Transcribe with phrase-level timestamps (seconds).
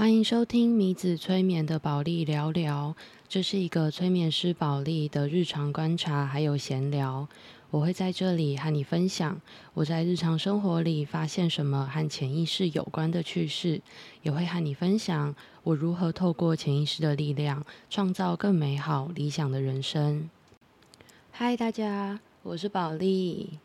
[0.00, 2.96] 欢迎收听米子催眠的宝莉聊聊，
[3.28, 7.28] 这是一个催眠师宝莉的日常观察还有闲聊。
[7.70, 9.38] 我会在这里和你分享
[9.74, 13.82] 我在日常生活里发现什么和潜意识有关的趣事，
[14.22, 15.34] 也会和你分享
[15.64, 20.30] 我如何透过潜意识的力量创造更美好理想的人生。
[21.30, 23.58] 嗨，大家，我是宝莉。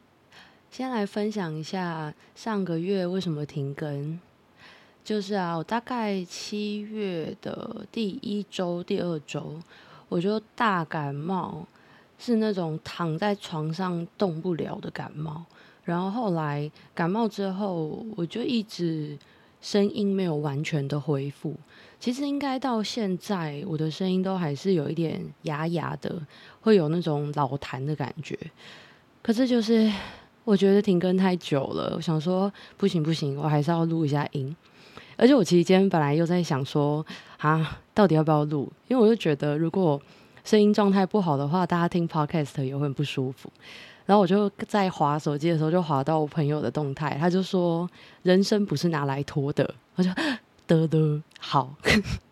[0.69, 4.19] 先来分享一下上个月为什么停更。
[5.05, 9.53] 就是啊，我大概七月的第一周、第二周，
[10.09, 11.63] 我就大感冒，
[12.17, 15.45] 是那种躺在床上动不了的感冒。
[15.83, 19.15] 然后后来感冒之后，我就一直
[19.61, 21.53] 声音没有完全的恢复。
[21.99, 26.19] 其实应该到现在，我的声音都还是有一点哑哑的，
[26.61, 28.35] 会有那种老痰的感觉。
[29.21, 29.91] 可是就是
[30.43, 34.55] 我觉得停更太久了，我想说不行不行，我还是要录一下音。
[35.17, 37.05] 而且我其实今天本来又在想说，
[37.37, 38.71] 啊，到底要不要录？
[38.87, 40.01] 因为我就觉得，如果
[40.43, 43.49] 声音状态不好的话，大家听 podcast 也会很不舒服。
[44.05, 47.89] 然后我就在滑手机的时候，就滑到我朋友的动态，他就说
[48.21, 50.09] ：“人生不是拿来拖的。”我就
[50.67, 51.73] 得得好，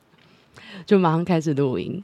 [0.86, 2.04] 就马上开始录音。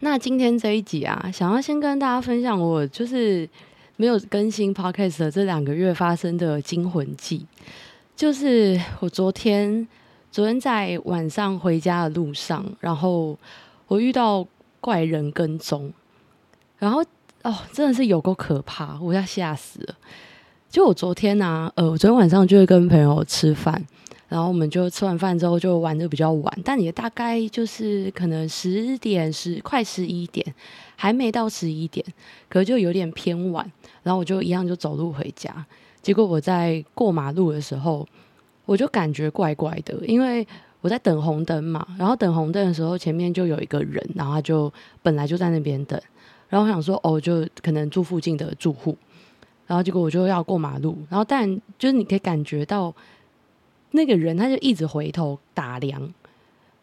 [0.00, 3.48] 那今天这一集啊，想要先跟大家分享，我就是
[3.96, 7.44] 没有更新 podcast 的这两个月发生的惊魂记。
[8.18, 9.86] 就是我昨天，
[10.32, 13.38] 昨天在晚上回家的路上，然后
[13.86, 14.44] 我遇到
[14.80, 15.92] 怪人跟踪，
[16.78, 17.00] 然后
[17.44, 19.94] 哦，真的是有够可怕，我要吓死了。
[20.68, 23.80] 就我昨天呢、啊，呃，我昨天晚上就会跟朋友吃饭，
[24.26, 30.44] 然后我们就吃完饭之后就玩得比较晚，但也大概就是可能十点十快十一点，
[30.96, 32.04] 还没到十一点，
[32.48, 33.70] 可就有点偏晚，
[34.02, 35.64] 然后我就一样就走路回家。
[36.08, 38.08] 结果我在过马路的时候，
[38.64, 40.48] 我就感觉怪怪的，因为
[40.80, 41.86] 我在等红灯嘛。
[41.98, 46.00] 然后等红灯的时候，前面就有一个人，然后他就本来就在那边等。
[46.48, 48.96] 然后我想说，哦，就可能住附近的住户。
[49.66, 51.46] 然后结果我就要过马路，然后但
[51.78, 52.90] 就是你可以感觉到
[53.90, 56.00] 那个人，他就一直回头打量。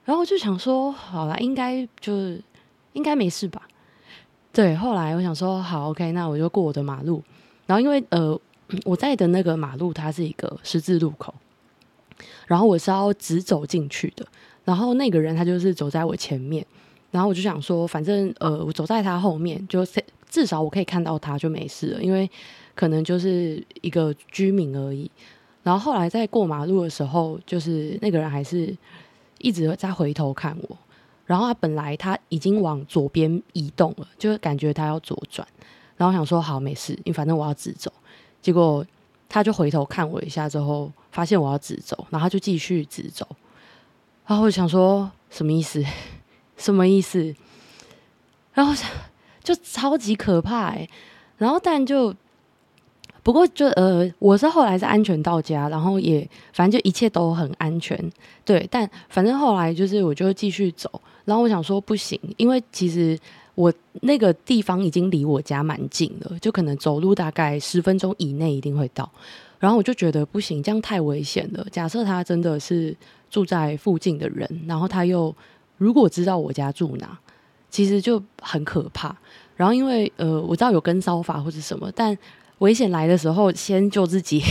[0.04, 2.40] 然后我就想说，好啦，应该就是
[2.94, 3.64] 应该没事吧？
[4.54, 4.76] 对。
[4.76, 7.24] 后来我想说，好，OK，那我就过我的马路。
[7.66, 8.40] 然后因为呃。
[8.84, 11.34] 我在的那个马路，它是一个十字路口，
[12.48, 14.26] 然后我是要直走进去的。
[14.64, 16.66] 然后那个人他就是走在我前面，
[17.12, 19.86] 然后我就想说，反正呃，我走在他后面，就
[20.28, 22.28] 至少我可以看到他就没事了，因为
[22.74, 25.10] 可能就是一个居民而已。
[25.62, 28.76] 然后后来在过马路的时候，就是那个人还是
[29.38, 30.78] 一直在回头看我。
[31.26, 35.48] 然后他本来他已经往左边移动了，就感觉他要左转。
[35.98, 37.92] 然后想说好没事，因为反正我要直走。
[38.46, 38.86] 结果
[39.28, 43.28] 他就回头看我一下，之后发现我要直走，然后他就继续直走。
[44.28, 45.84] 然后我想说什么意思？
[46.56, 47.36] 什么意思？
[48.54, 48.72] 然后
[49.44, 50.88] 就超级可怕欸。
[51.40, 52.14] 然后但就
[53.24, 58.00] 不过就呃，我是后来是安全到家，然后也反正就一切都很安全。
[58.46, 61.02] 对，但反正后来就是我就继续走。
[61.24, 63.20] 然后我想说不行，因为其实。
[63.56, 69.10] 我那个地方已经离我家蛮近了，就可能走路大概十分钟以内一定会到。
[69.58, 71.66] 然后我就觉得不行，这样太危险了。
[71.72, 72.96] 假设他真的是
[73.30, 75.34] 住在附近的人，然后他又
[75.78, 77.18] 如果知道我家住哪，
[77.70, 79.16] 其实就很可怕。
[79.56, 82.16] 然后因为呃，我知道有跟骚法或者什么，但
[82.60, 84.42] 危险来的时候先救自己。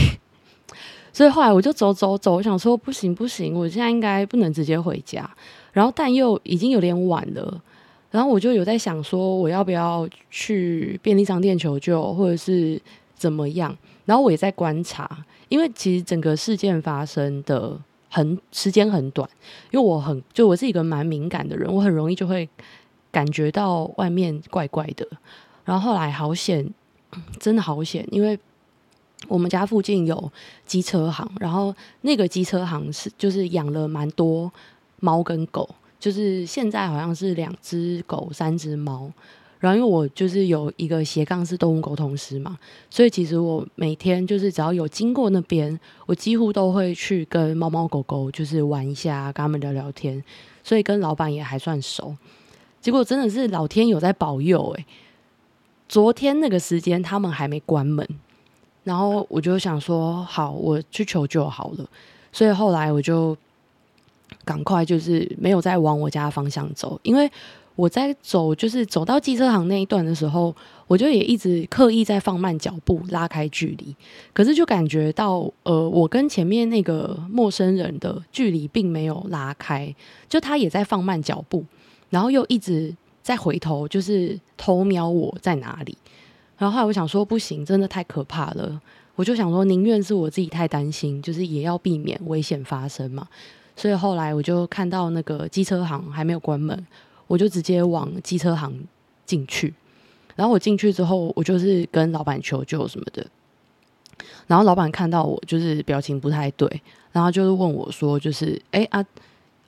[1.12, 5.30] 所以后来我就走走走，我想说不行不行，我现在应该不能直接回家。
[5.72, 7.62] 然后但又已经有点晚了。
[8.14, 12.80] 然后我就有在想说，我要不要去便利商店求救，或者是
[13.16, 13.76] 怎么样？
[14.04, 17.76] 然后我也在观察，因为其实整个事件发生的
[18.08, 19.28] 很时间很短，
[19.72, 22.48] 因为我很就我是一个蛮敏感的人，我很容易就会
[23.10, 25.04] 感觉到外面怪怪的。
[25.64, 26.72] 然后后来好险，
[27.40, 28.38] 真的好险，因为
[29.26, 30.30] 我们家附近有
[30.64, 34.52] 机车行，然后那个机车行是就是养了蛮多
[35.00, 35.68] 猫跟狗。
[36.04, 39.10] 就是现在好像是两只狗，三只猫，
[39.58, 42.58] 然后因为我就是有一个斜杠是动物沟通师嘛，
[42.90, 50.22] 所以其实我每天就是只要有经过那边，我几乎都会去跟猫猫狗狗就是玩一下，跟他们聊聊天，
[50.62, 52.14] 所以跟老板也还算熟。
[52.82, 54.84] 结果真的是老天有在保佑诶，
[55.88, 58.06] 昨天那个时间他们还没关门，
[58.82, 61.88] 然后我就想说好，我去求救好了，
[62.30, 63.34] 所以后来我就。
[64.44, 67.30] 赶快就是没有再往我家方向走，因为
[67.76, 70.54] 我在走，就是走到机车行那一段的时候，
[70.86, 73.96] 我就也一直刻意在放慢脚步，拉开距离。
[74.32, 79.92] 可是就感觉到，呃，我跟前面那个陌生人的距离并没有拉开，
[80.28, 81.64] 就他也在放慢脚步，
[82.10, 85.98] 然后又一直在回头，就是偷瞄我在哪里。
[86.56, 88.80] 然后后来我想说，不行，真的太可怕了。
[89.16, 93.26] 我就想说，宁愿是我自己太担心，就是也要避免危险发生嘛。
[93.76, 96.86] 所以后来我就看到那个机车行还没有关门。
[97.26, 98.70] 我就直接往机车行
[99.24, 99.72] 进去，
[100.36, 103.26] 然后我进去之后，我就是跟老板求救什么的。
[104.46, 106.82] 然后老板看到我就是表情不太对，
[107.12, 109.02] 然后就是问我说：“就是哎啊，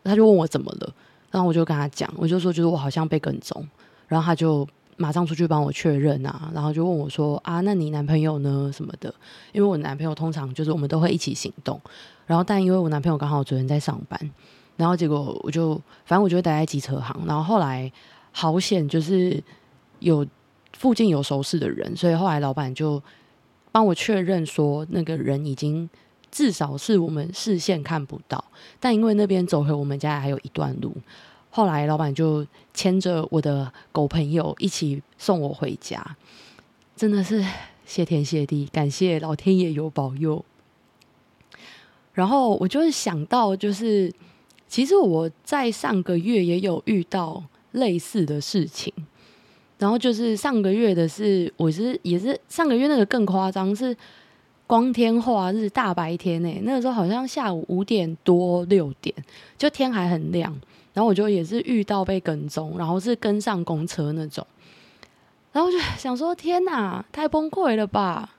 [0.04, 0.94] 他就问我怎么了？”
[1.32, 3.66] 然后我就跟他讲，我就说：“就是我好像被跟踪。”
[4.06, 8.70] 然后他就马上出去帮我确认啊，然后就问我说：“啊，那你男朋友呢？
[8.72, 9.14] 什么的？”
[9.52, 11.80] 因为我男朋友通常就是我们都会一起行动，
[12.26, 14.18] 然后但因为我男朋友刚好昨天在上班。
[14.76, 17.24] 然后结果我就，反正我就待在机车行。
[17.26, 17.90] 然后后来
[18.30, 19.42] 好险，就是
[20.00, 20.26] 有
[20.74, 23.02] 附近有熟识的人，所以后来老板就
[23.72, 25.88] 帮我确认说，那个人已经
[26.30, 28.44] 至少是我们视线看不到。
[28.78, 30.94] 但因为那边走回我们家还有一段路，
[31.56, 36.04] 后来老板就牵着我的狗朋友一起送我回家。
[36.94, 37.42] 真的是
[37.86, 40.44] 谢天谢地，感谢老天爷有保佑。
[42.12, 44.12] 然后我就是想到，就是。
[44.68, 48.92] 其实我在上个月也有遇到类似的事情，
[49.78, 53.96] 然后就是上个月的是，我是也是上个月那个更夸张，是
[54.66, 59.14] 光天化日大白天诶，那个时候好像下午五点多六点，
[59.56, 60.52] 就天还很亮，
[60.96, 64.46] 然后我就也是遇到被跟踪，然后是跟上公车那种，
[65.52, 68.34] 然后就 想说天哪，太崩溃了吧！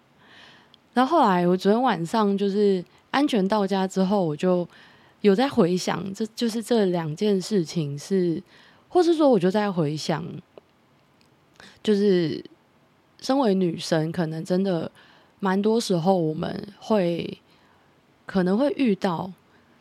[0.96, 4.68] 然后后来我昨天晚上就是安全到家之后，我就。
[5.22, 8.42] 有在回想，这就是这两件事情是，
[8.88, 10.24] 或是说，我就在回想，
[11.82, 12.42] 就是
[13.20, 14.90] 身为女生，可能真的
[15.40, 17.42] 蛮多时候我们会
[18.28, 19.30] 可能会遇到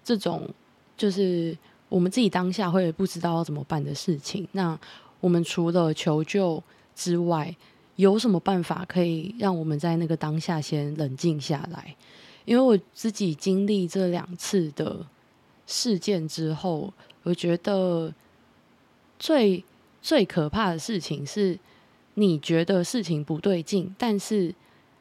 [0.03, 0.49] 这种，
[0.97, 1.57] 就是
[1.89, 4.47] 我们自己当下会不知道要怎么办的事情。
[4.53, 4.79] 那
[5.21, 6.63] 我们除了求救
[6.95, 7.55] 之外，
[7.97, 11.95] 有什么办法可以让我们在那个当下先冷静下来？
[12.45, 15.07] 因为我自己经历这两次的。
[15.69, 16.95] 事件之后，
[17.25, 18.15] 我觉得
[19.19, 19.65] 最
[20.01, 21.59] 最可怕的事情是，
[22.15, 24.55] 你觉得事情不对劲，但是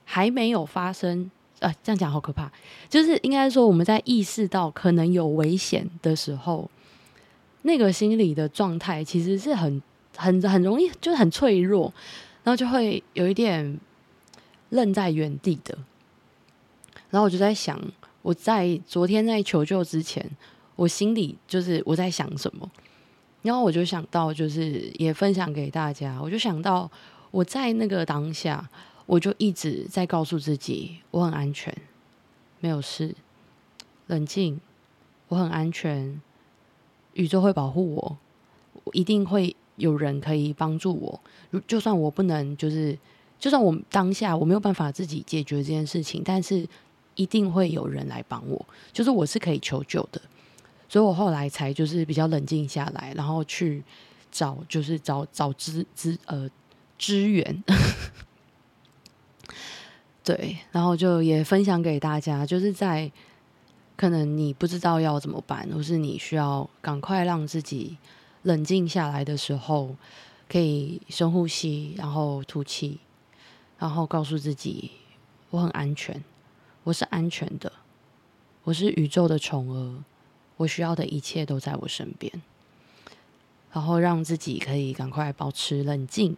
[0.06, 1.30] 还没有发生。
[1.60, 2.52] 啊，这样讲好可怕。
[2.90, 6.68] 就是应该说，我们在意识到可能有危险的时候，
[7.66, 9.82] 那个心理的状态其实是很
[10.16, 11.92] 很很容易，就是很脆弱，
[12.44, 13.80] 然后就会有一点
[14.70, 15.78] 愣在原地的。
[17.10, 17.80] 然后我就在想，
[18.22, 20.26] 我在昨天在求救之前。
[20.78, 22.70] 我心里就是我在想什么，
[23.42, 26.20] 然后我就想到，就是也分享给大家。
[26.22, 26.92] 我就想到
[27.32, 28.70] 我在那个当下，
[29.06, 31.74] 我就一直在告诉自己，我很安全，
[32.60, 33.16] 没有事，
[34.08, 34.60] 冷静，
[35.30, 36.22] 我很安全，
[37.16, 38.18] 宇宙会保护我，
[38.94, 41.20] 一定会有人可以帮助我。
[41.50, 42.98] 如就算我不能，就是
[43.38, 46.66] 就算我当下我没有办法自己解决这件事情，但是
[47.16, 50.22] 一定会有人来帮我，就是我是可以求救的。
[50.88, 53.84] 所以我后来才就是比较冷静下来，然后去
[54.32, 56.50] 找就是找找资资呃
[56.98, 57.64] 支援，
[60.24, 63.12] 对，然后就也分享给大家，就是在
[63.96, 67.98] 可能你不知道要怎么办，或是你需要赶快让自己
[68.44, 69.96] 冷静下来的时候，
[70.50, 73.00] 可以深呼吸，然后吐气，
[73.78, 74.92] 然后告诉自己
[75.50, 76.24] 我很安全，
[76.84, 77.72] 我是安全的，
[78.64, 80.04] 我是宇宙的宠儿。
[80.58, 82.32] 我需要的一切都在我身边，
[83.74, 86.38] 然后让自己可以赶快保持冷静，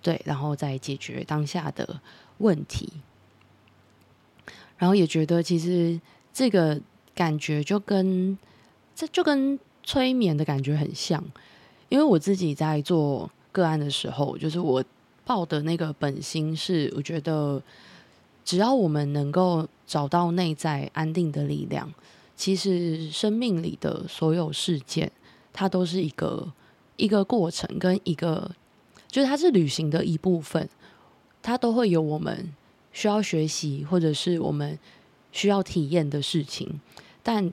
[0.00, 2.00] 对，然后再解决当下的
[2.38, 2.92] 问题。
[4.78, 6.00] 然后也觉得其实
[6.32, 6.80] 这个
[7.16, 8.38] 感觉就跟
[8.94, 11.24] 这就跟催眠的感觉很像，
[11.88, 14.84] 因为我自己在做个案的时候，就是我
[15.24, 17.60] 抱的那个本心是，我觉得
[18.44, 21.92] 只要我们能够找到内在安定的力量。
[22.36, 25.10] 其实生命里的所有事件，
[25.54, 26.52] 它都是一个
[26.96, 28.50] 一个过程，跟一个
[29.08, 30.68] 就是它是旅行的一部分，
[31.40, 32.52] 它都会有我们
[32.92, 34.78] 需要学习或者是我们
[35.32, 36.78] 需要体验的事情。
[37.26, 37.52] 但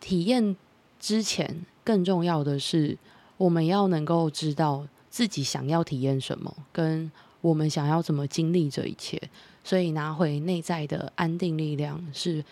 [0.00, 0.56] 体验
[0.98, 2.98] 之前，更重要的是
[3.36, 7.08] 我们要能够知道自己想要体验什么，跟
[7.40, 9.20] 我们想要怎么经历这一切。
[9.62, 12.44] 所以拿回内在的安定力量是。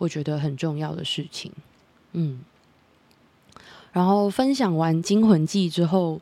[0.00, 1.50] 我觉得很重要的事情，
[2.12, 2.38] 嗯，
[3.90, 6.20] 然后分享完惊魂记之后，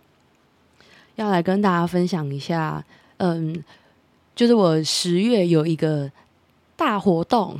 [1.16, 2.82] 要来跟大家分享一下，
[3.18, 3.62] 嗯，
[4.34, 6.10] 就是我十月有一个
[6.74, 7.54] 大活动，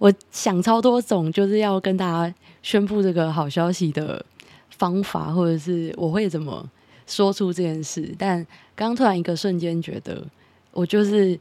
[0.00, 4.24] 我想超多种，就是要跟大家宣布这个好消息的
[4.70, 6.66] 方法，或者是我会怎么
[7.06, 8.14] 说出这件事。
[8.18, 10.26] 但刚突然一个瞬间觉得，
[10.72, 11.38] 我就是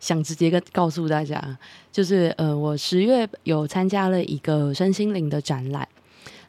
[0.00, 1.58] 想直接跟告诉大家，
[1.92, 5.86] 就是呃，我十月有参加了一个身心灵的展览。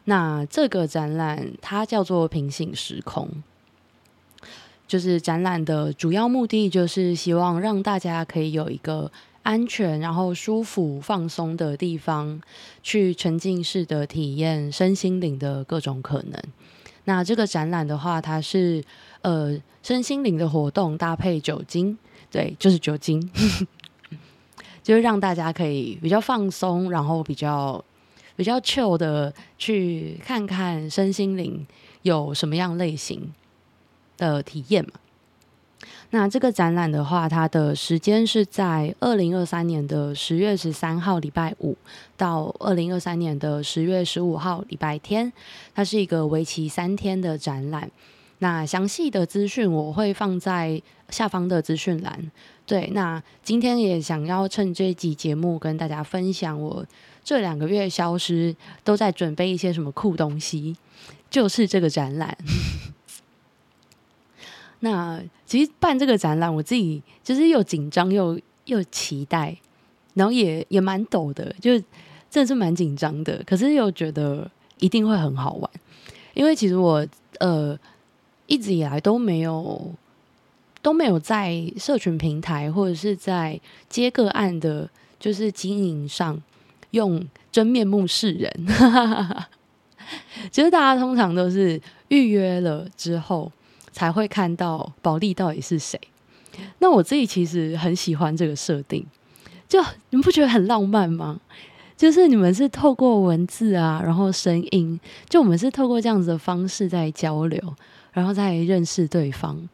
[0.04, 3.28] 那这个展览它叫做“平行时空”，
[4.88, 9.12] 就是展览的主要目的就是希望让大家可以有一个
[9.46, 12.40] 安全、然后舒服、放松的地方，
[12.82, 16.42] 去沉浸式的体验身心灵的各种可能。
[17.04, 18.82] 那这个展览的话，它是
[19.22, 21.96] 呃身心灵的活动搭配酒精，
[22.28, 23.20] 对，就是酒精，
[24.82, 27.82] 就是让大家可以比较放松，然后比较。
[28.34, 31.66] 比较 chill 的去看看身心灵
[32.02, 33.32] 有什么样类型
[34.18, 34.90] 的体验嘛。
[36.10, 41.76] 那这个展览的话，它的时间是在二零二三年的十月十三号礼拜五
[42.16, 45.32] 到二零二三年的十月十五号礼拜天，
[45.74, 47.90] 它是一个为期三天的展览。
[48.38, 52.30] 那详细的资讯我会放在下方的资讯栏。
[52.66, 56.84] 对，那今天也想要趁这集节目跟大家分享我。
[57.24, 60.76] 这两个月消失，都在准备一些什么酷东西？
[61.28, 62.36] 就是这个展览。
[64.86, 69.56] 那其实办这个展览，我自己就是又紧张又又期待，
[70.14, 71.76] 然后也也蛮抖的，就
[72.30, 73.42] 真的是蛮紧张的。
[73.44, 75.70] 可是又觉得一定会很好玩，
[76.34, 77.06] 因为其实我
[77.40, 77.76] 呃
[78.46, 79.92] 一直以来都没有
[80.82, 84.88] 都没有在社群平台或者是在接个案的，
[85.18, 86.40] 就是经营上。
[86.92, 88.50] 用真面目示人，
[90.50, 91.78] 其 实大家通常都是
[92.08, 93.52] 预约了之后
[93.96, 95.98] 才会看到保利到底是谁。
[96.80, 99.06] 那我自己其实很喜欢这个设定，
[99.66, 101.40] 就你们不觉得很浪漫吗？
[101.96, 105.00] 就是你们是透过文字啊，然后声音，
[105.30, 107.58] 就我们是透过这样子的方式在交流，
[108.12, 109.66] 然后再认识对方。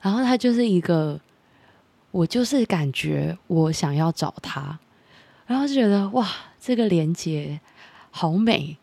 [0.00, 1.20] 然后他就是一个，
[2.12, 4.78] 我就是感觉我想要找他，
[5.46, 6.28] 然后就觉得哇。
[6.66, 7.60] 这个连接
[8.10, 8.78] 好美，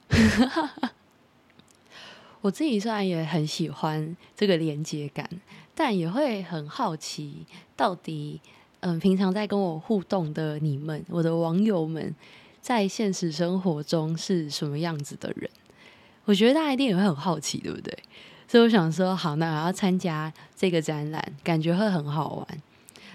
[2.42, 5.30] 我自己虽然也很喜欢这个连接感，
[5.76, 7.46] 但也会很好奇，
[7.76, 8.42] 到底
[8.80, 12.16] 嗯，平常在跟我互动的你们，我的网友们，
[12.62, 15.50] 在现实生活中是什么样子的人？
[16.26, 17.96] 我觉得大家一定也会很好奇，对不对？
[18.48, 22.48] 所以我想说，好，那我要参加这个展览，感觉会很好玩。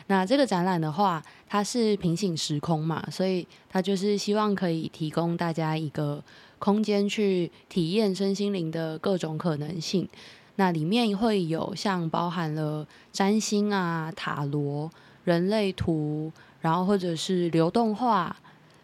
[0.09, 6.23] 那这个展览的话，它是平行时空嘛，所以它就是希望可以提供大家一个
[6.59, 10.09] 空间去体验身心灵的各种可能性。
[10.57, 14.91] 那里面会有像包含了占星啊、塔罗、
[15.25, 18.35] 人类图，然后或者是流动画，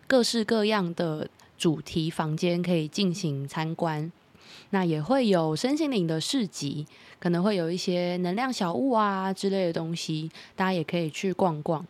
[0.07, 4.11] 各式各样的主题房间可以进行参观。
[4.75, 6.87] 那也会有身心灵的市集，
[7.19, 11.87] 可能会有一些能量小物啊之类的东西，大家也可以去逛逛。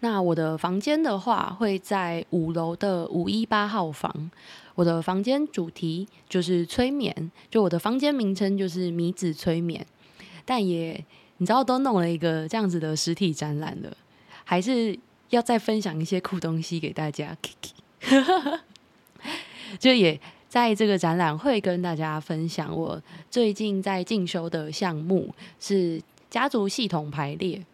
[0.00, 4.30] 那我的房间的话，会在五楼的五一八号房。
[4.74, 9.86] 我的房间主题就是催眠，就我的房间名称就是米子催眠。
[10.46, 11.04] 但也
[11.36, 13.94] 你知道，都弄了一个这样子的实体展览了，
[14.44, 14.98] 还是
[15.28, 17.36] 要再分享一些酷东西给大家。
[19.78, 20.18] 就也。
[20.50, 27.64] 在这个展览会跟大家分享，我最近在进修的项目是家族系统排列。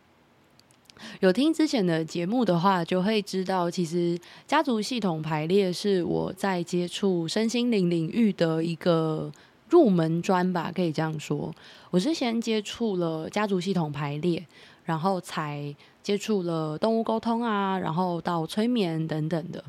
[1.21, 9.33] 有听之前的节目的话，就会知道，其实家族系统排列是我在接触身心灵领域的一个
[9.71, 11.50] 入门砖吧，可以这样说。
[11.90, 14.45] 我是先接触了家族系统排列，
[14.85, 19.64] 然后才接触了动物沟通啊，然后到催眠等等的。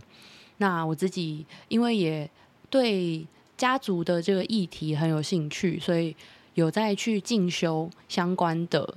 [0.58, 2.30] 那我自己因为也
[2.69, 6.15] 对家族的这个议题很有兴趣，所以
[6.53, 8.95] 有在去进修相关的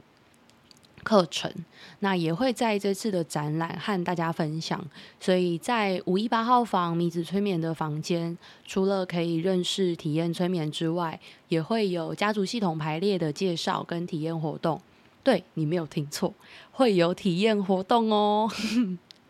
[1.02, 1.52] 课程。
[2.00, 4.82] 那也会在这次的展览和大家分享。
[5.18, 8.36] 所以在五一八号房米子催眠的房间，
[8.66, 14.80] 除了可以认识体验催眠之外，也会有家族系统排列的介绍跟体验活动。
[15.22, 16.32] 对，你没有听错，
[16.72, 18.50] 会有体验活动哦，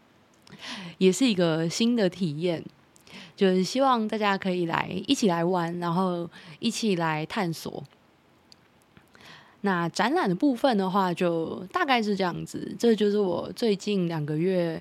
[0.98, 2.64] 也是一个新的体验。
[3.40, 6.28] 就是希望大家可以来一起来玩，然后
[6.58, 7.82] 一起来探索。
[9.62, 12.76] 那展览的部分的话，就大概是这样子。
[12.78, 14.78] 这就是我最近两个月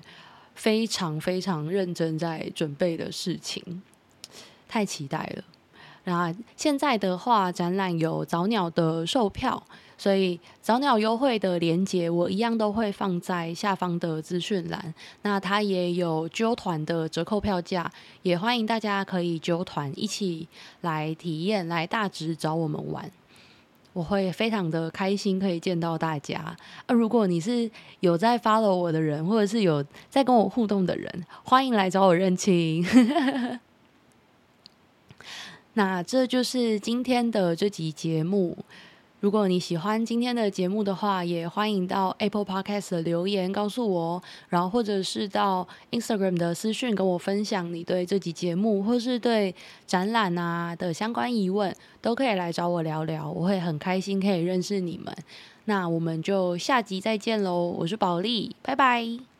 [0.54, 3.80] 非常非常认真在准备的事情，
[4.68, 5.44] 太期待了。
[6.04, 9.66] 那现在的话，展览有早鸟的售票，
[10.00, 14.94] 所以早鸟优惠的链接我一样都会放在下方的资讯栏。
[15.20, 17.92] 那它也有揪团的折扣票价，
[18.22, 20.48] 也欢迎大家可以揪团一起
[20.80, 23.10] 来体验，来大直找我们玩。
[23.92, 26.56] 我会非常的开心可以见到大家。
[26.86, 32.82] 啊，如果你是有在 follow 我的人，或者是有在跟我互动的人，欢迎来找我认亲。
[35.74, 38.56] 那这就是今天的这集节目。
[39.20, 49.54] 如果你喜欢今天的节目的话，也欢迎到 Apple Podcast 的留言告诉我，然后或者是到 Instagram 的私讯跟我分享你对这集节目或是对
[49.86, 55.14] 展览啊的相关疑问，都可以来找我聊聊，我会很开心可以认识你们。
[55.66, 59.39] 那我们就下集再见喽，我是宝莉，拜拜。